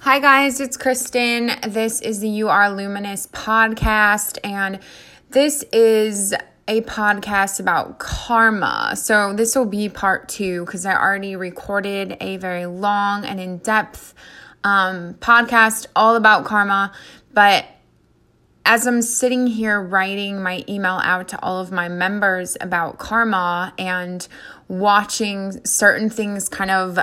[0.00, 1.50] Hi, guys, it's Kristen.
[1.66, 4.78] This is the You Are Luminous podcast, and
[5.30, 6.32] this is
[6.68, 8.94] a podcast about karma.
[8.94, 13.58] So, this will be part two because I already recorded a very long and in
[13.58, 14.14] depth
[14.62, 16.92] um, podcast all about karma.
[17.34, 17.66] But
[18.64, 23.74] as I'm sitting here writing my email out to all of my members about karma
[23.76, 24.26] and
[24.68, 27.00] watching certain things kind of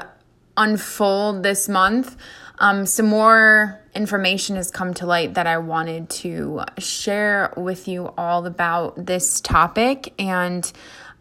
[0.56, 2.16] unfold this month,
[2.60, 8.14] um, some more information has come to light that I wanted to share with you
[8.18, 10.72] all about this topic and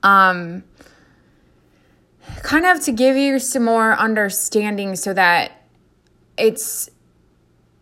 [0.02, 0.64] um,
[2.42, 5.52] kind of to give you some more understanding so that
[6.36, 6.90] it's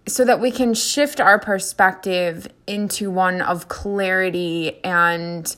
[0.09, 5.55] so that we can shift our perspective into one of clarity and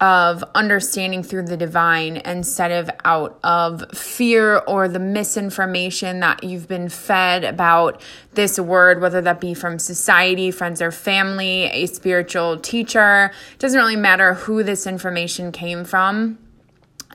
[0.00, 6.68] of understanding through the divine instead of out of fear or the misinformation that you've
[6.68, 8.00] been fed about
[8.34, 13.32] this word, whether that be from society, friends, or family, a spiritual teacher.
[13.52, 16.38] It doesn't really matter who this information came from.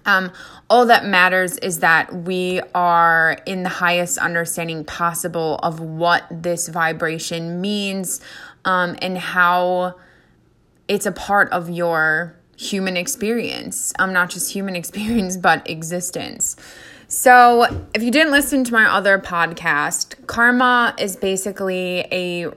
[0.05, 0.33] Um,
[0.69, 6.67] all that matters is that we are in the highest understanding possible of what this
[6.67, 8.19] vibration means
[8.65, 9.95] um, and how
[10.89, 13.93] it's a part of your human experience.
[13.99, 16.55] I'm um, not just human experience, but existence.
[17.07, 22.51] So, if you didn't listen to my other podcast, karma is basically a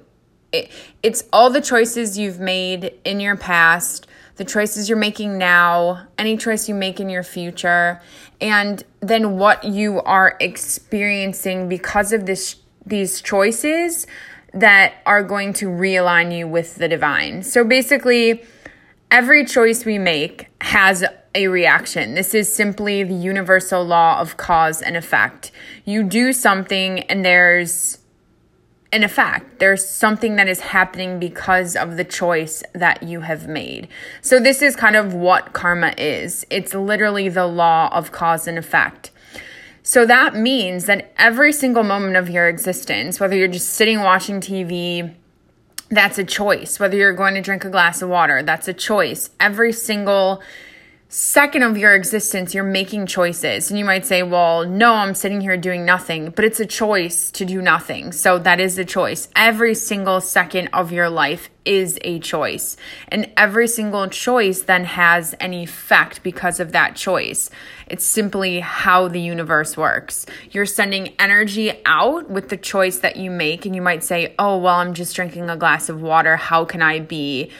[0.52, 0.70] it,
[1.02, 6.36] it's all the choices you've made in your past, the choices you're making now, any
[6.36, 8.00] choice you make in your future,
[8.40, 14.06] and then what you are experiencing because of this these choices
[14.54, 17.42] that are going to realign you with the divine.
[17.42, 18.42] So basically,
[19.10, 21.04] Every choice we make has
[21.34, 22.14] a reaction.
[22.14, 25.52] This is simply the universal law of cause and effect.
[25.84, 27.98] You do something and there's
[28.92, 29.60] an effect.
[29.60, 33.88] There's something that is happening because of the choice that you have made.
[34.22, 38.58] So, this is kind of what karma is it's literally the law of cause and
[38.58, 39.10] effect.
[39.82, 44.40] So, that means that every single moment of your existence, whether you're just sitting watching
[44.40, 45.14] TV,
[45.88, 46.80] that's a choice.
[46.80, 49.30] Whether you're going to drink a glass of water, that's a choice.
[49.38, 50.42] Every single
[51.08, 53.70] second of your existence, you're making choices.
[53.70, 57.30] And you might say, well, no, I'm sitting here doing nothing, but it's a choice
[57.32, 58.12] to do nothing.
[58.12, 59.28] So that is a choice.
[59.36, 62.76] Every single second of your life is a choice.
[63.08, 67.50] And every single choice then has an effect because of that choice.
[67.86, 70.26] It's simply how the universe works.
[70.50, 73.64] You're sending energy out with the choice that you make.
[73.64, 76.36] And you might say, oh, well, I'm just drinking a glass of water.
[76.36, 77.52] How can I be?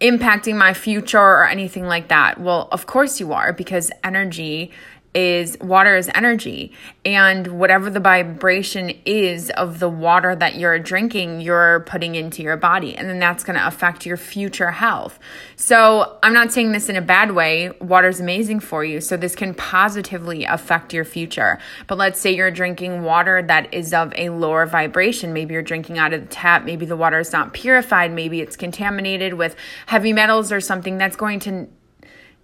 [0.00, 2.40] Impacting my future or anything like that.
[2.40, 4.70] Well, of course you are because energy
[5.14, 6.72] is water is energy.
[7.04, 12.56] And whatever the vibration is of the water that you're drinking you're putting into your
[12.56, 12.94] body.
[12.94, 15.18] And then that's going to affect your future health.
[15.56, 17.70] So i'm not saying this in a bad way.
[17.80, 19.00] Water is amazing for you.
[19.00, 21.58] So this can positively affect your future.
[21.86, 25.32] But let's say you're drinking water that is of a lower vibration.
[25.32, 26.64] Maybe you're drinking out of the tap.
[26.64, 28.12] Maybe the water is not purified.
[28.12, 29.56] Maybe it's contaminated with
[29.86, 31.68] heavy metals or something that's going to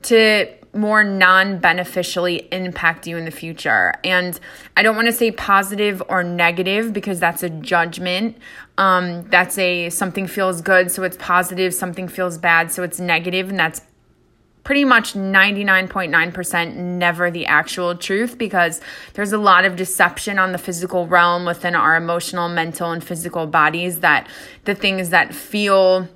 [0.02, 0.46] to
[0.76, 3.94] more non beneficially impact you in the future.
[4.04, 4.38] And
[4.76, 8.36] I don't want to say positive or negative because that's a judgment.
[8.78, 13.48] Um, that's a something feels good, so it's positive, something feels bad, so it's negative,
[13.48, 13.80] and that's
[14.66, 18.80] pretty much 99.9% never the actual truth because
[19.14, 23.46] there's a lot of deception on the physical realm within our emotional, mental, and physical
[23.46, 24.28] bodies that
[24.64, 26.08] the things that feel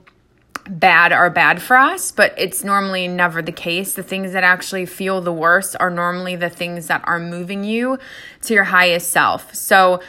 [0.70, 3.94] bad are bad for us, but it's normally never the case.
[3.94, 7.98] The things that actually feel the worst are normally the things that are moving you
[8.42, 9.54] to your highest self.
[9.54, 10.00] So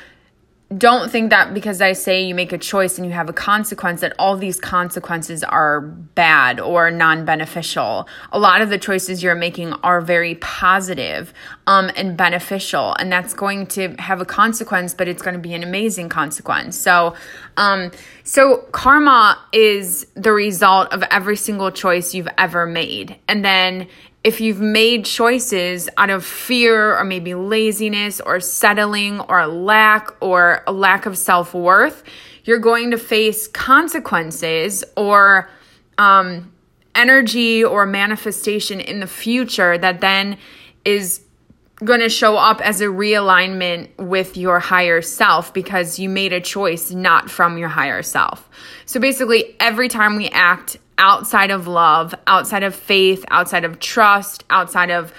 [0.78, 4.02] don't think that because I say you make a choice and you have a consequence,
[4.02, 8.08] that all these consequences are bad or non beneficial.
[8.32, 11.34] A lot of the choices you're making are very positive,
[11.68, 15.54] um, and beneficial, and that's going to have a consequence, but it's going to be
[15.54, 16.78] an amazing consequence.
[16.78, 17.16] So,
[17.58, 17.92] um,
[18.24, 23.18] so karma is the result of every single choice you've ever made.
[23.28, 23.88] And then
[24.24, 30.64] if you've made choices out of fear or maybe laziness or settling or lack or
[30.68, 32.04] a lack of self worth,
[32.44, 35.50] you're going to face consequences or
[35.98, 36.52] um,
[36.94, 40.38] energy or manifestation in the future that then
[40.86, 41.22] is
[41.84, 46.42] going to show up as a realignment with your higher self because you made a
[46.42, 48.50] choice not from your higher self.
[48.86, 54.44] So basically, every time we act outside of love, outside of faith, outside of trust,
[54.50, 55.12] outside of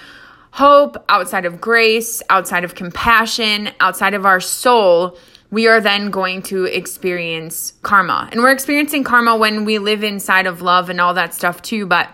[0.51, 5.17] hope, outside of grace, outside of compassion, outside of our soul,
[5.51, 8.29] we are then going to experience karma.
[8.31, 11.85] And we're experiencing karma when we live inside of love and all that stuff too,
[11.85, 12.09] but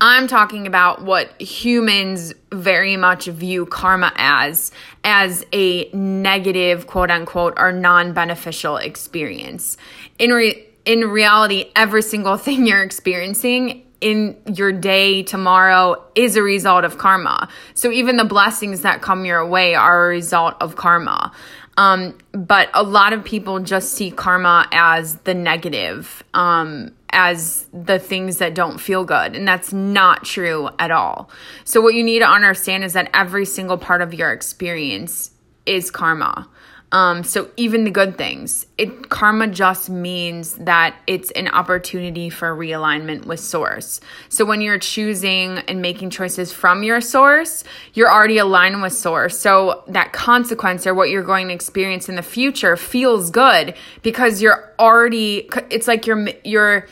[0.00, 4.70] I'm talking about what humans very much view karma as
[5.02, 9.76] as a negative quote unquote or non-beneficial experience.
[10.18, 16.42] In re- in reality, every single thing you're experiencing in your day tomorrow is a
[16.42, 17.48] result of karma.
[17.72, 21.32] So even the blessings that come your way are a result of karma.
[21.76, 27.98] Um, but a lot of people just see karma as the negative, um, as the
[27.98, 29.34] things that don't feel good.
[29.34, 31.30] And that's not true at all.
[31.64, 35.30] So, what you need to understand is that every single part of your experience
[35.64, 36.48] is karma.
[36.94, 42.56] Um, so even the good things, it karma just means that it's an opportunity for
[42.56, 44.00] realignment with source.
[44.28, 47.64] So when you're choosing and making choices from your source,
[47.94, 49.36] you're already aligned with source.
[49.36, 54.40] So that consequence or what you're going to experience in the future feels good because
[54.40, 55.48] you're already.
[55.70, 56.86] It's like you're you're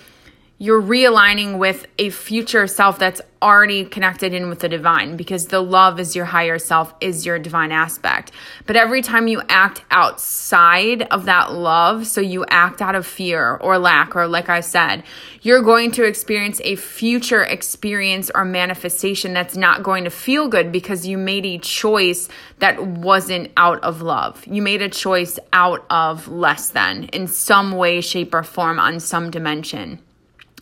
[0.62, 5.61] you're realigning with a future self that's already connected in with the divine because the
[5.61, 8.31] love is your higher self, is your divine aspect.
[8.64, 13.56] But every time you act outside of that love, so you act out of fear
[13.56, 15.03] or lack, or like I said,
[15.41, 20.70] you're going to experience a future experience or manifestation that's not going to feel good
[20.70, 22.29] because you made a choice
[22.61, 24.47] that wasn't out of love.
[24.47, 29.00] You made a choice out of less than in some way, shape, or form on
[29.00, 29.99] some dimension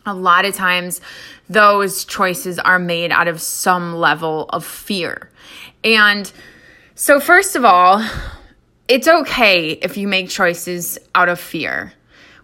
[0.07, 1.01] a lot of times
[1.49, 5.31] those choices are made out of some level of fear.
[5.85, 6.31] And
[6.95, 8.05] so, first of all,
[8.89, 11.93] it's okay if you make choices out of fear.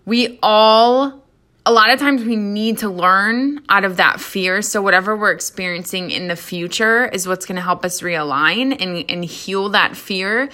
[0.04, 1.22] We all,
[1.66, 4.62] a lot of times, we need to learn out of that fear.
[4.62, 9.04] So, whatever we're experiencing in the future is what's going to help us realign and,
[9.10, 10.48] and heal that fear.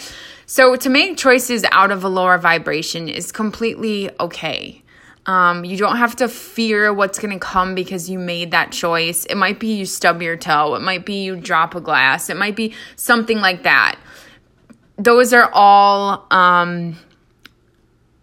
[0.47, 4.82] So, to make choices out of a lower vibration is completely okay.
[5.25, 9.25] Um, you don't have to fear what's going to come because you made that choice.
[9.27, 12.37] It might be you stub your toe, it might be you drop a glass, it
[12.37, 13.99] might be something like that.
[14.97, 16.97] Those are all, um,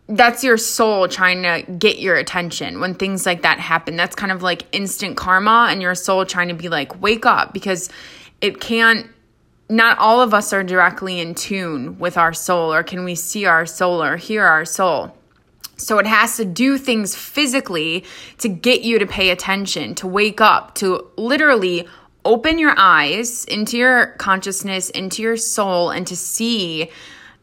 [0.07, 3.95] that's your soul trying to get your attention when things like that happen.
[3.95, 7.53] That's kind of like instant karma, and your soul trying to be like, wake up
[7.53, 7.89] because
[8.41, 9.07] it can't
[9.69, 13.45] not all of us are directly in tune with our soul, or can we see
[13.45, 15.15] our soul or hear our soul?
[15.79, 18.03] So it has to do things physically
[18.39, 21.87] to get you to pay attention, to wake up, to literally
[22.25, 26.91] open your eyes into your consciousness, into your soul, and to see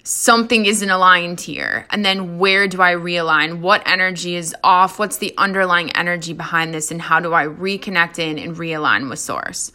[0.02, 1.86] something isn't aligned here.
[1.90, 3.60] And then where do I realign?
[3.60, 4.98] What energy is off?
[4.98, 6.90] What's the underlying energy behind this?
[6.90, 9.72] And how do I reconnect in and realign with source?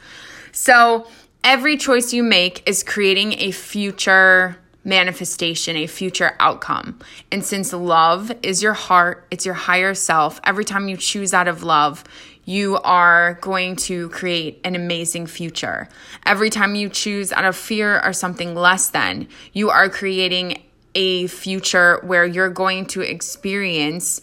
[0.52, 1.08] So
[1.44, 7.00] every choice you make is creating a future manifestation, a future outcome.
[7.32, 11.48] And since love is your heart, it's your higher self, every time you choose out
[11.48, 12.04] of love,
[12.46, 15.88] you are going to create an amazing future.
[16.26, 20.64] Every time you choose out of fear or something less than, you are creating
[20.96, 24.22] a future where you're going to experience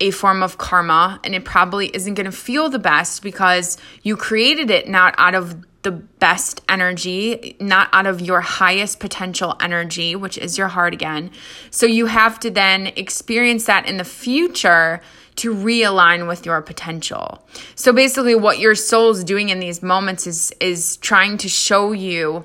[0.00, 4.16] a form of karma and it probably isn't going to feel the best because you
[4.16, 10.16] created it not out of the best energy, not out of your highest potential energy,
[10.16, 11.30] which is your heart again.
[11.70, 15.00] So you have to then experience that in the future
[15.36, 17.46] to realign with your potential.
[17.76, 22.44] So basically what your soul's doing in these moments is is trying to show you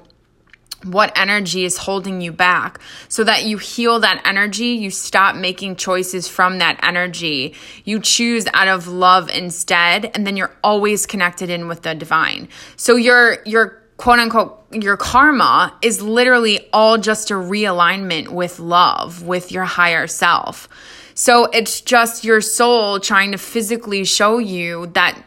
[0.84, 2.80] what energy is holding you back.
[3.10, 7.56] So that you heal that energy you stop making choices from that energy.
[7.86, 12.50] You choose out of love instead and then you're always connected in with the divine.
[12.76, 19.24] So your your quote unquote your karma is literally all just a realignment with love
[19.24, 20.68] with your higher self.
[21.16, 25.22] So it's just your soul trying to physically show you that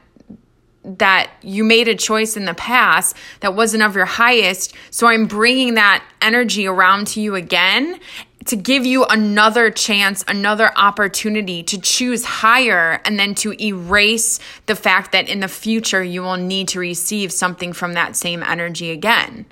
[0.86, 4.74] that you made a choice in the past that wasn't of your highest.
[4.90, 7.98] So I'm bringing that energy around to you again
[8.46, 14.76] to give you another chance, another opportunity to choose higher and then to erase the
[14.76, 18.90] fact that in the future you will need to receive something from that same energy
[18.90, 19.46] again.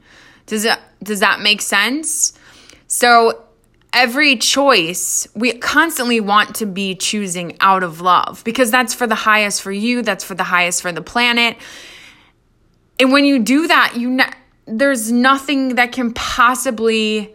[0.47, 2.33] Does it does that make sense?
[2.87, 3.44] So
[3.95, 9.15] every choice, we constantly want to be choosing out of love because that's for the
[9.15, 11.57] highest for you, that's for the highest for the planet.
[12.99, 14.33] And when you do that, you ne-
[14.67, 17.35] there's nothing that can possibly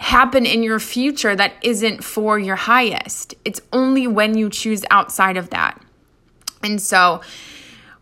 [0.00, 3.34] happen in your future that isn't for your highest.
[3.44, 5.80] It's only when you choose outside of that.
[6.62, 7.20] And so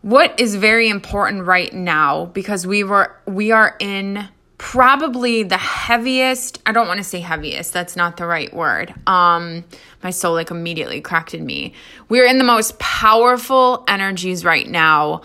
[0.01, 4.27] what is very important right now because we were we are in
[4.57, 8.93] probably the heaviest i don't want to say heaviest that's not the right word.
[9.05, 9.63] Um
[10.03, 11.73] my soul like immediately cracked in me.
[12.09, 15.21] We're in the most powerful energies right now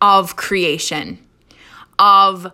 [0.00, 1.18] of creation
[1.98, 2.52] of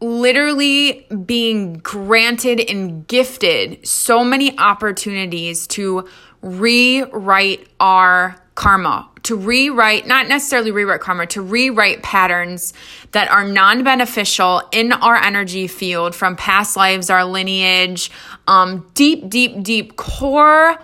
[0.00, 6.08] literally being granted and gifted so many opportunities to
[6.42, 12.72] rewrite our karma to rewrite, not necessarily rewrite karma, to rewrite patterns
[13.12, 18.10] that are non beneficial in our energy field from past lives, our lineage,
[18.46, 20.78] um, deep, deep, deep core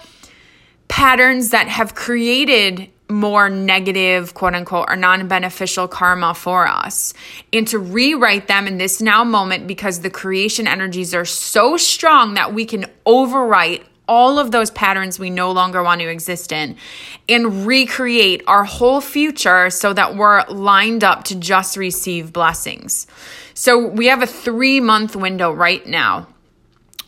[0.89, 7.13] patterns that have created more negative, quote unquote, or non beneficial karma for us,
[7.53, 12.35] and to rewrite them in this now moment because the creation energies are so strong
[12.35, 16.77] that we can overwrite all of those patterns we no longer want to exist in
[17.29, 23.07] and recreate our whole future so that we're lined up to just receive blessings.
[23.55, 26.27] So we have a three month window right now.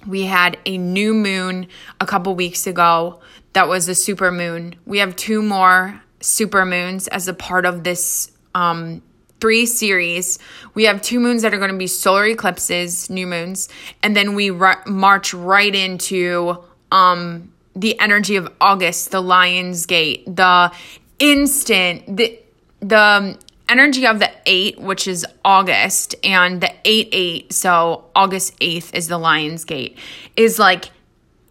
[0.07, 1.67] We had a new moon
[2.01, 3.21] a couple weeks ago
[3.53, 4.77] that was a super moon.
[4.87, 9.03] We have two more super moons as a part of this um,
[9.41, 10.39] three series.
[10.75, 13.69] We have two moons that are going to be solar eclipses, new moons,
[14.05, 14.53] and then we
[14.87, 20.71] march right into um the energy of August, the Lion's Gate, the
[21.19, 22.39] instant the
[22.81, 28.93] the energy of the 8 which is August and the 8 8 so August 8th
[28.93, 29.97] is the Lion's Gate
[30.37, 30.91] is like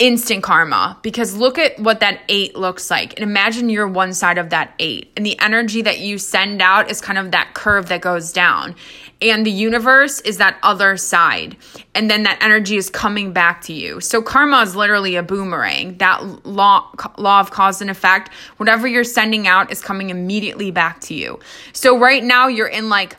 [0.01, 0.98] instant karma.
[1.03, 4.74] Because look at what that eight looks like and imagine you're one side of that
[4.79, 8.34] eight and the energy that you send out is kind of that curve that goes
[8.34, 8.75] down
[9.22, 11.55] and the universe is that other side
[11.93, 14.01] and then that energy is coming back to you.
[14.01, 16.00] So karma is literally a boomerang.
[16.00, 16.89] That law
[17.20, 21.39] law of cause and effect whatever you're sending out is coming immediately back to you.
[21.74, 23.17] So right now you're in like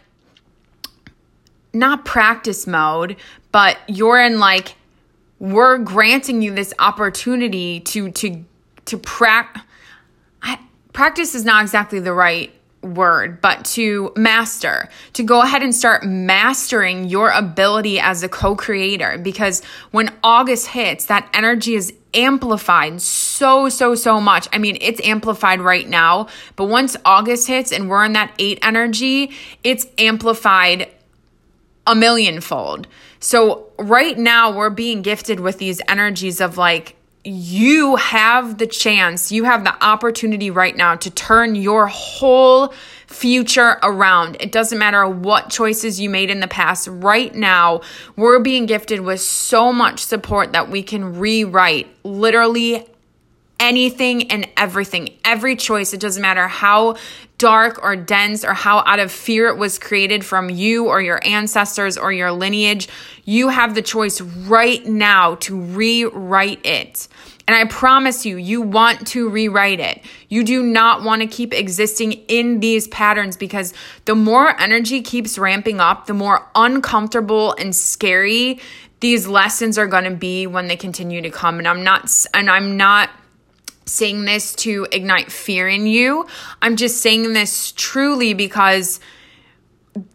[1.73, 3.17] not practice mode
[3.53, 4.75] but you're in like
[5.43, 8.45] we're granting you this opportunity to to
[8.85, 9.63] to practice
[10.93, 16.05] practice is not exactly the right word, but to master, to go ahead and start
[16.05, 19.19] mastering your ability as a co creator.
[19.19, 24.47] Because when August hits, that energy is amplified so, so, so much.
[24.53, 28.61] I mean, it's amplified right now, but once August hits and we're in that eight
[28.63, 29.33] energy,
[29.65, 30.89] it's amplified
[31.87, 32.87] a millionfold.
[33.21, 39.31] So right now we're being gifted with these energies of like you have the chance,
[39.31, 42.75] you have the opportunity right now to turn your whole
[43.07, 44.37] future around.
[44.41, 46.89] It doesn't matter what choices you made in the past.
[46.91, 47.83] Right now,
[48.17, 52.87] we're being gifted with so much support that we can rewrite literally
[53.63, 55.09] anything and everything.
[55.25, 56.97] Every choice, it doesn't matter how
[57.39, 61.21] dark or dense or how out of fear it was created from you or your
[61.25, 62.89] ancestors or your lineage,
[63.25, 67.09] you have the choice right now to rewrite it.
[67.47, 70.05] And I promise you, you want to rewrite it.
[70.29, 75.39] You do not want to keep existing in these patterns because the more energy keeps
[75.39, 78.61] ramping up, the more uncomfortable and scary
[79.01, 81.59] these lessons are going to be when they continue to come.
[81.59, 83.11] And I'm not, and I'm not
[83.85, 86.27] saying this to ignite fear in you.
[86.61, 89.01] I'm just saying this truly because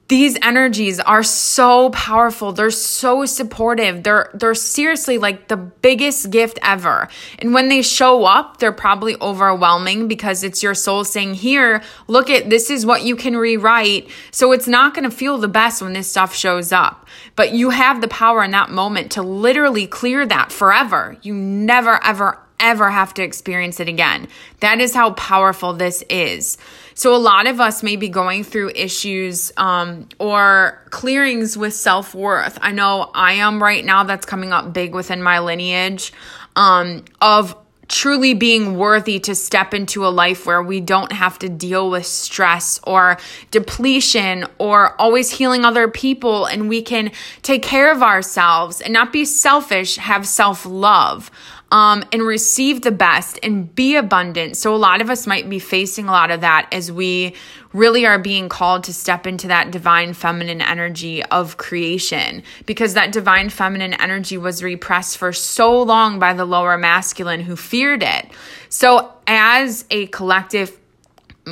[0.08, 2.54] these energies are so powerful.
[2.54, 4.04] They're so supportive.
[4.04, 7.10] They're they're seriously like the biggest gift ever.
[7.40, 12.30] And when they show up, they're probably overwhelming because it's your soul saying, "Here, look
[12.30, 15.82] at this is what you can rewrite." So it's not going to feel the best
[15.82, 17.06] when this stuff shows up.
[17.36, 21.18] But you have the power in that moment to literally clear that forever.
[21.22, 24.28] You never ever ever have to experience it again.
[24.60, 26.58] That is how powerful this is.
[26.94, 32.16] So, a lot of us may be going through issues um, or clearings with self
[32.16, 32.58] worth.
[32.62, 36.12] I know I am right now, that's coming up big within my lineage
[36.56, 37.56] um, of
[37.88, 42.06] truly being worthy to step into a life where we don't have to deal with
[42.06, 43.18] stress or
[43.52, 47.12] depletion or always healing other people and we can
[47.44, 51.32] take care of ourselves and not be selfish, have self love
[51.72, 54.56] um, and receive the best and be abundant.
[54.56, 57.36] So, a lot of us might be facing a lot of that as we
[57.74, 63.12] really are being called to step into that divine feminine energy of creation because that
[63.12, 68.28] divine feminine energy was repressed for so long by the lower masculine who feared it.
[68.70, 70.78] So, as a collective,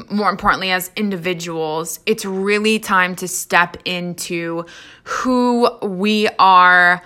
[0.10, 4.66] more importantly, as individuals, it's really time to step into
[5.04, 7.02] who we are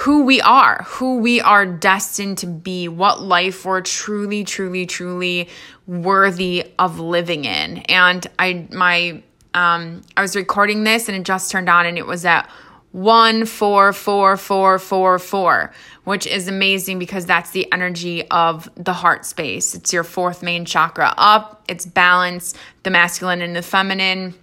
[0.00, 5.48] who we are, who we are destined to be, what life we're truly, truly, truly
[5.86, 7.78] worthy of living in.
[7.88, 12.06] And I, my Um, I was recording this and it just turned on and it
[12.06, 12.48] was at
[12.92, 15.72] one four four four four four,
[16.04, 19.74] which is amazing because that's the energy of the heart space.
[19.74, 21.64] It's your fourth main chakra up.
[21.66, 22.54] It's balance,
[22.84, 24.34] the masculine and the feminine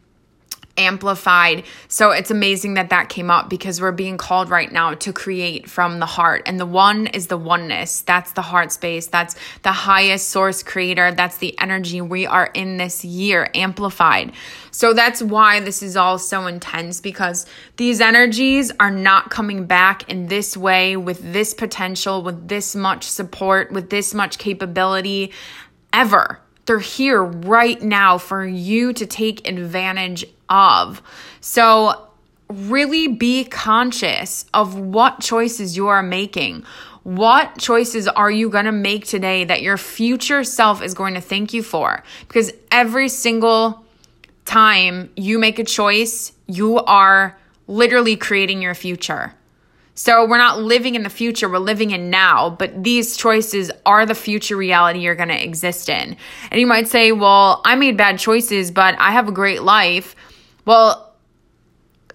[0.77, 1.63] amplified.
[1.87, 5.69] So it's amazing that that came up because we're being called right now to create
[5.69, 6.43] from the heart.
[6.45, 8.01] And the one is the oneness.
[8.01, 9.07] That's the heart space.
[9.07, 11.11] That's the highest source creator.
[11.11, 14.33] That's the energy we are in this year amplified.
[14.71, 20.07] So that's why this is all so intense because these energies are not coming back
[20.09, 25.31] in this way with this potential, with this much support, with this much capability
[25.91, 26.39] ever.
[26.67, 31.01] They're here right now for you to take advantage of.
[31.41, 32.03] So,
[32.49, 36.63] really be conscious of what choices you are making.
[37.03, 41.21] What choices are you going to make today that your future self is going to
[41.21, 42.03] thank you for?
[42.27, 43.85] Because every single
[44.43, 49.33] time you make a choice, you are literally creating your future.
[49.97, 54.05] So we're not living in the future, we're living in now, but these choices are
[54.05, 56.15] the future reality you're going to exist in.
[56.51, 60.15] And you might say, well, I made bad choices, but I have a great life.
[60.65, 61.15] Well,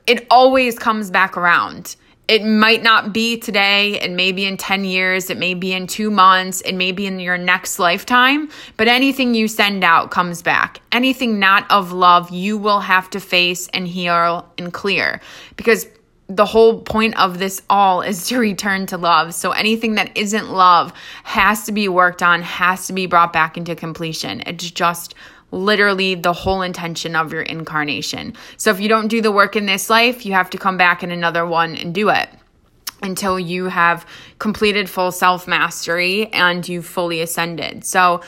[0.07, 1.97] it always comes back around.
[2.29, 5.89] It might not be today, it may be in 10 years, it may be in
[5.89, 10.41] two months, it may be in your next lifetime, but anything you send out comes
[10.41, 10.81] back.
[10.93, 15.21] Anything not of love, you will have to face and heal and clear
[15.57, 15.87] because
[16.37, 19.35] the whole point of this all is to return to love.
[19.35, 20.93] So anything that isn't love
[21.25, 24.43] has to be worked on, has to be brought back into completion.
[24.47, 25.15] It's just
[25.51, 28.35] literally the whole intention of your incarnation.
[28.57, 31.03] So if you don't do the work in this life, you have to come back
[31.03, 32.29] in another one and do it
[33.03, 34.07] until you have
[34.39, 37.85] completed full self mastery and you've fully ascended.
[37.85, 38.23] So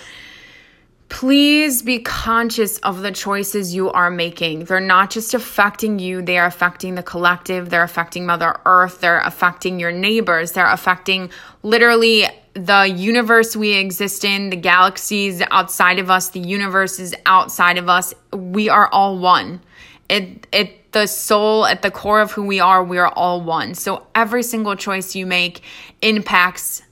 [1.08, 4.64] please be conscious of the choices you are making.
[4.64, 9.20] They're not just affecting you, they are affecting the collective, they're affecting Mother Earth, they're
[9.20, 11.30] affecting your neighbors, they're affecting
[11.62, 17.78] literally the universe we exist in, the galaxies outside of us, the universe is outside
[17.78, 18.14] of us.
[18.32, 19.60] We are all one.
[20.08, 23.74] It it the soul at the core of who we are, we are all one.
[23.74, 25.62] So every single choice you make
[26.02, 26.82] impacts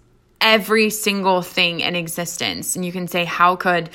[0.43, 2.77] every single thing in existence.
[2.77, 3.89] And you can say, how could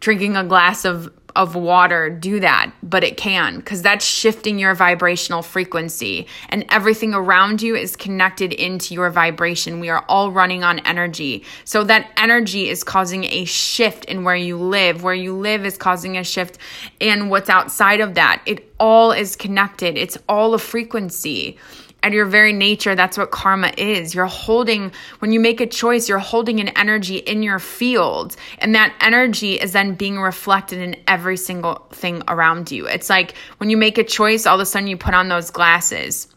[0.00, 4.74] drinking a glass of of water do that, but it can because that's shifting your
[4.74, 9.80] vibrational frequency and everything around you is connected into your vibration.
[9.80, 11.44] We are all running on energy.
[11.64, 15.02] So that energy is causing a shift in where you live.
[15.02, 16.58] Where you live is causing a shift
[17.00, 18.42] in what's outside of that.
[18.44, 19.96] It all is connected.
[19.96, 21.56] It's all a frequency
[22.02, 24.14] at your very nature, that's what karma is.
[24.14, 28.36] You're holding, when you make a choice, you're holding an energy in your field.
[28.58, 32.86] And that energy is then being reflected in every single thing around you.
[32.86, 35.50] It's like when you make a choice, all of a sudden you put on those
[35.50, 36.28] glasses.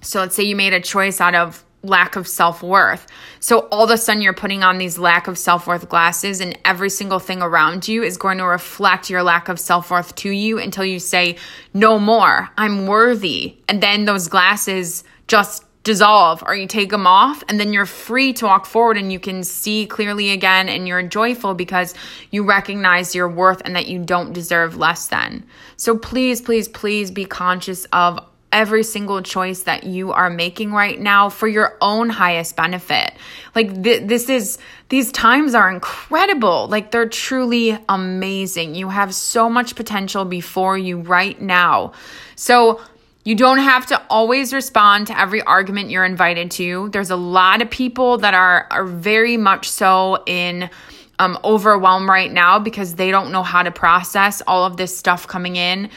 [0.00, 3.06] So let's say you made a choice out of lack of self worth.
[3.40, 6.58] So all of a sudden, you're putting on these lack of self worth glasses, and
[6.64, 10.30] every single thing around you is going to reflect your lack of self worth to
[10.30, 11.36] you until you say,
[11.72, 13.56] No more, I'm worthy.
[13.68, 18.32] And then those glasses just dissolve or you take them off and then you're free
[18.32, 21.94] to walk forward and you can see clearly again and you're joyful because
[22.30, 25.44] you recognize your worth and that you don't deserve less than.
[25.76, 28.18] So please, please, please be conscious of
[28.54, 33.12] every single choice that you are making right now for your own highest benefit.
[33.54, 36.68] Like th- this is these times are incredible.
[36.68, 38.76] Like they're truly amazing.
[38.76, 41.92] You have so much potential before you right now.
[42.36, 42.80] So
[43.24, 46.90] you don't have to always respond to every argument you're invited to.
[46.90, 50.70] There's a lot of people that are are very much so in
[51.18, 55.26] um, overwhelmed right now because they don't know how to process all of this stuff
[55.26, 55.90] coming in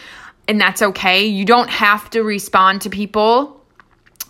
[0.48, 1.26] and that's okay.
[1.26, 3.58] You don't have to respond to people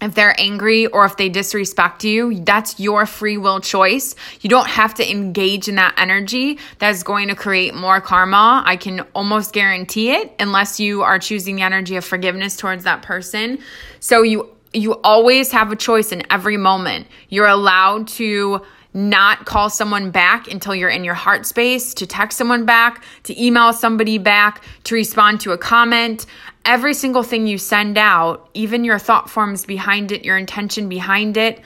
[0.01, 4.15] if they're angry or if they disrespect you, that's your free will choice.
[4.41, 8.61] You don't have to engage in that energy that's going to create more karma.
[8.65, 13.01] I can almost guarantee it unless you are choosing the energy of forgiveness towards that
[13.01, 13.59] person.
[13.99, 17.07] So you you always have a choice in every moment.
[17.29, 18.61] You're allowed to
[18.93, 23.43] not call someone back until you're in your heart space, to text someone back, to
[23.43, 26.25] email somebody back, to respond to a comment.
[26.65, 31.37] Every single thing you send out, even your thought forms behind it, your intention behind
[31.37, 31.61] it,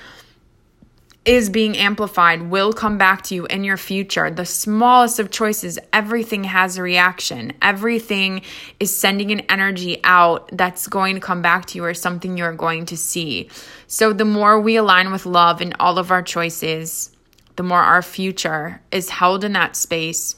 [1.23, 4.31] is being amplified, will come back to you in your future.
[4.31, 7.53] The smallest of choices, everything has a reaction.
[7.61, 8.41] Everything
[8.79, 12.53] is sending an energy out that's going to come back to you or something you're
[12.53, 13.49] going to see.
[13.85, 17.15] So, the more we align with love in all of our choices,
[17.55, 20.35] the more our future is held in that space.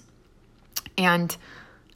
[0.97, 1.35] And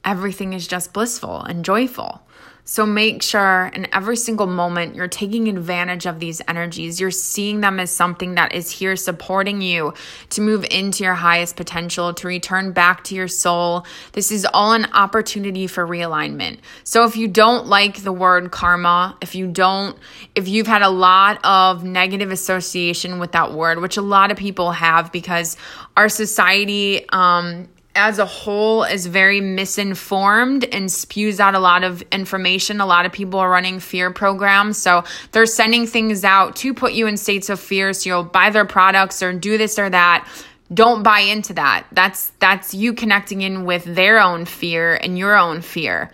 [0.02, 2.22] everything is just blissful and joyful.
[2.70, 7.00] So make sure in every single moment you're taking advantage of these energies.
[7.00, 9.94] You're seeing them as something that is here supporting you
[10.28, 13.86] to move into your highest potential, to return back to your soul.
[14.12, 16.58] This is all an opportunity for realignment.
[16.84, 19.96] So if you don't like the word karma, if you don't,
[20.34, 24.36] if you've had a lot of negative association with that word, which a lot of
[24.36, 25.56] people have because
[25.96, 27.66] our society, um,
[27.98, 32.80] as a whole is very misinformed and spews out a lot of information.
[32.80, 34.78] A lot of people are running fear programs.
[34.78, 37.92] So they're sending things out to put you in states of fear.
[37.92, 40.28] So you'll buy their products or do this or that.
[40.72, 41.86] Don't buy into that.
[41.92, 46.12] That's that's you connecting in with their own fear and your own fear.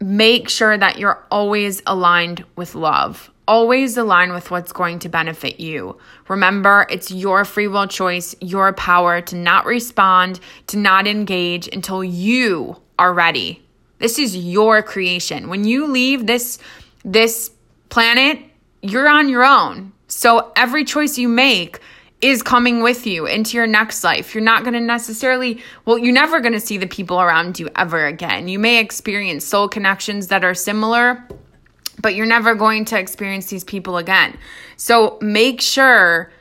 [0.00, 5.60] Make sure that you're always aligned with love always align with what's going to benefit
[5.60, 5.98] you.
[6.28, 12.02] Remember, it's your free will choice, your power to not respond, to not engage until
[12.02, 13.62] you are ready.
[13.98, 15.48] This is your creation.
[15.48, 16.58] When you leave this
[17.04, 17.50] this
[17.90, 18.38] planet,
[18.82, 19.92] you're on your own.
[20.08, 21.80] So every choice you make
[22.20, 24.34] is coming with you into your next life.
[24.34, 27.68] You're not going to necessarily, well, you're never going to see the people around you
[27.76, 28.48] ever again.
[28.48, 31.26] You may experience soul connections that are similar,
[32.00, 34.36] but you're never going to experience these people again.
[34.76, 36.32] So make sure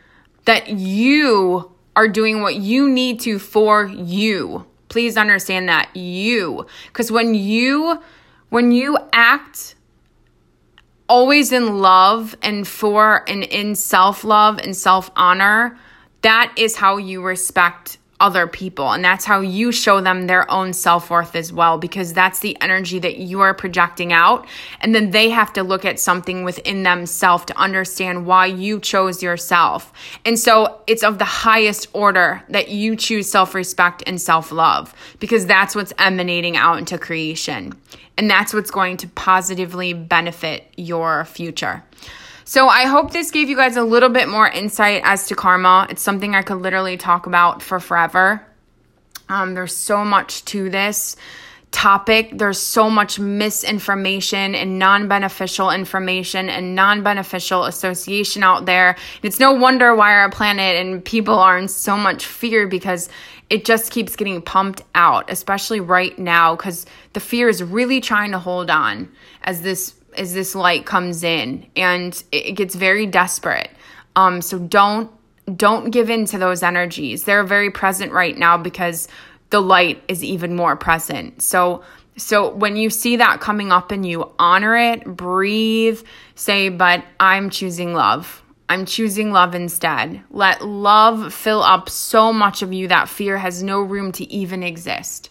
[0.46, 4.66] that you are doing what you need to for you.
[4.90, 8.00] Please understand that you cuz when you
[8.50, 9.76] when you act
[11.08, 15.78] always in love and for and in self-love and self-honor,
[16.22, 18.90] that is how you respect other people.
[18.90, 22.58] And that's how you show them their own self worth as well, because that's the
[22.62, 24.48] energy that you are projecting out.
[24.80, 29.22] And then they have to look at something within themselves to understand why you chose
[29.22, 29.92] yourself.
[30.24, 34.96] And so it's of the highest order that you choose self respect and self love,
[35.20, 37.74] because that's what's emanating out into creation.
[38.18, 41.84] And that's what's going to positively benefit your future.
[42.46, 45.88] So I hope this gave you guys a little bit more insight as to karma.
[45.90, 48.46] It's something I could literally talk about for forever.
[49.30, 51.16] Um, there's so much to this
[51.72, 52.30] topic.
[52.34, 58.96] There's so much misinformation and non beneficial information and non beneficial association out there.
[59.24, 63.10] It's no wonder why our planet and people are in so much fear because
[63.54, 68.32] it just keeps getting pumped out, especially right now, because the fear is really trying
[68.32, 69.08] to hold on
[69.44, 73.70] as this as this light comes in and it gets very desperate.
[74.16, 75.12] Um, so don't
[75.56, 77.26] don't give in to those energies.
[77.26, 79.08] They're very present right now because
[79.52, 81.44] the light is even more present.
[81.44, 81.84] So
[82.18, 86.02] so when you see that coming up and you honor it, breathe,
[86.34, 88.43] say, but I'm choosing love.
[88.70, 90.22] I'm choosing love instead.
[90.30, 94.64] Let love fill up so much of you that fear has no room to even
[94.64, 95.30] exist.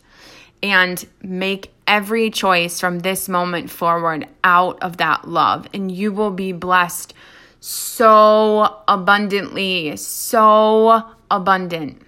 [0.62, 6.30] And make every choice from this moment forward out of that love, and you will
[6.30, 7.14] be blessed
[7.58, 12.00] so abundantly, so abundant.